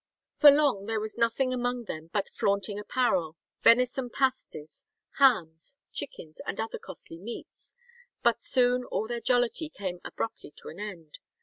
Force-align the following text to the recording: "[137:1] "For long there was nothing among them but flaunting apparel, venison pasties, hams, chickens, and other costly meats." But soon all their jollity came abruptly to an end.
"[137:1] 0.39 0.41
"For 0.41 0.57
long 0.57 0.85
there 0.87 0.99
was 0.99 1.15
nothing 1.15 1.53
among 1.53 1.83
them 1.83 2.09
but 2.11 2.27
flaunting 2.27 2.79
apparel, 2.79 3.37
venison 3.61 4.09
pasties, 4.09 4.83
hams, 5.19 5.77
chickens, 5.93 6.41
and 6.47 6.59
other 6.59 6.79
costly 6.79 7.19
meats." 7.19 7.75
But 8.23 8.41
soon 8.41 8.83
all 8.83 9.07
their 9.07 9.21
jollity 9.21 9.69
came 9.69 10.01
abruptly 10.03 10.53
to 10.57 10.69
an 10.69 10.79
end. 10.79 11.19